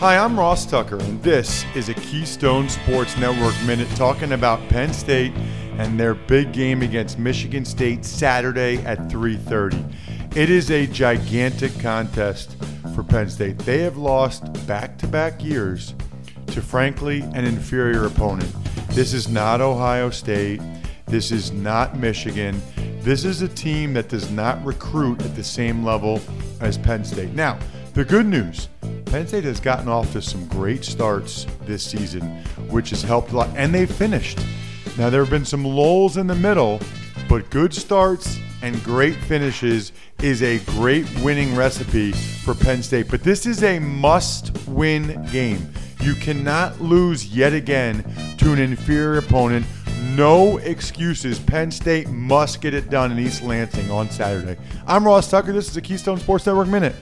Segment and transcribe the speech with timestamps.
[0.00, 4.92] Hi, I'm Ross Tucker, and this is a Keystone Sports Network Minute talking about Penn
[4.92, 5.32] State
[5.78, 9.82] and their big game against Michigan State Saturday at 3:30.
[10.36, 12.58] It is a gigantic contest
[12.94, 13.58] for Penn State.
[13.60, 15.94] They have lost back-to-back years
[16.48, 18.54] to frankly an inferior opponent.
[18.90, 20.60] This is not Ohio State.
[21.06, 22.60] This is not Michigan.
[23.00, 26.20] This is a team that does not recruit at the same level
[26.60, 27.32] as Penn State.
[27.34, 27.56] Now,
[27.94, 28.68] the good news
[29.16, 32.20] Penn State has gotten off to some great starts this season,
[32.68, 34.38] which has helped a lot, and they finished.
[34.98, 36.80] Now, there have been some lulls in the middle,
[37.26, 43.08] but good starts and great finishes is a great winning recipe for Penn State.
[43.10, 45.66] But this is a must win game.
[46.02, 48.04] You cannot lose yet again
[48.36, 49.64] to an inferior opponent.
[50.14, 51.38] No excuses.
[51.38, 54.60] Penn State must get it done in East Lansing on Saturday.
[54.86, 55.54] I'm Ross Tucker.
[55.54, 56.94] This is a Keystone Sports Network Minute.